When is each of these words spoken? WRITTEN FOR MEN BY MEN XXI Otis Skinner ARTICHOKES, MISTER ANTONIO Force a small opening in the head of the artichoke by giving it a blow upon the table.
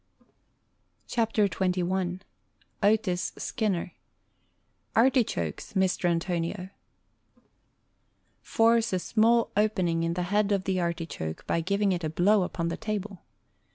WRITTEN 1.15 1.47
FOR 1.49 1.63
MEN 1.63 1.71
BY 1.73 1.83
MEN 1.83 1.83
XXI 1.83 2.19
Otis 2.81 3.33
Skinner 3.37 3.93
ARTICHOKES, 4.95 5.75
MISTER 5.75 6.07
ANTONIO 6.07 6.71
Force 8.41 8.93
a 8.93 8.97
small 8.97 9.51
opening 9.55 10.01
in 10.01 10.15
the 10.15 10.23
head 10.23 10.51
of 10.51 10.63
the 10.63 10.79
artichoke 10.81 11.45
by 11.45 11.61
giving 11.61 11.91
it 11.91 12.03
a 12.03 12.09
blow 12.09 12.41
upon 12.41 12.69
the 12.69 12.77
table. 12.77 13.21